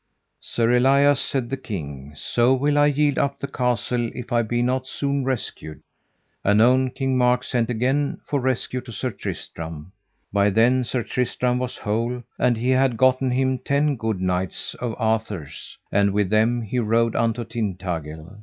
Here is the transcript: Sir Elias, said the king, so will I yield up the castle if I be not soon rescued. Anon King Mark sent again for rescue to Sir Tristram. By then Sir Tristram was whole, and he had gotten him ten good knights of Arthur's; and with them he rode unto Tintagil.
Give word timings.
Sir 0.39 0.71
Elias, 0.71 1.19
said 1.21 1.51
the 1.51 1.57
king, 1.57 2.13
so 2.15 2.55
will 2.55 2.75
I 2.75 2.87
yield 2.87 3.19
up 3.19 3.37
the 3.37 3.45
castle 3.47 4.09
if 4.15 4.31
I 4.33 4.41
be 4.41 4.63
not 4.63 4.87
soon 4.87 5.23
rescued. 5.23 5.79
Anon 6.43 6.89
King 6.89 7.19
Mark 7.19 7.43
sent 7.43 7.69
again 7.69 8.17
for 8.25 8.39
rescue 8.41 8.81
to 8.81 8.91
Sir 8.91 9.11
Tristram. 9.11 9.91
By 10.33 10.49
then 10.49 10.83
Sir 10.83 11.03
Tristram 11.03 11.59
was 11.59 11.77
whole, 11.77 12.23
and 12.39 12.57
he 12.57 12.69
had 12.71 12.97
gotten 12.97 13.29
him 13.29 13.59
ten 13.59 13.95
good 13.95 14.19
knights 14.19 14.73
of 14.81 14.95
Arthur's; 14.97 15.77
and 15.91 16.13
with 16.13 16.31
them 16.31 16.63
he 16.63 16.79
rode 16.79 17.15
unto 17.15 17.45
Tintagil. 17.45 18.39